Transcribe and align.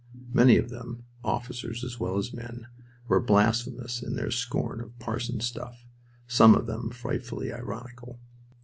Many 0.33 0.57
of 0.57 0.71
them 0.71 1.03
officers 1.23 1.83
as 1.83 1.99
well 1.99 2.17
as 2.17 2.33
men 2.33 2.65
were 3.07 3.19
blasphemous 3.19 4.01
in 4.01 4.15
their 4.15 4.31
scorn 4.31 4.81
of 4.81 4.97
"parson 4.97 5.41
stuff," 5.41 5.85
some 6.25 6.55
of 6.55 6.65
them 6.65 6.89
frightfully 6.89 7.53
ironical. 7.53 8.19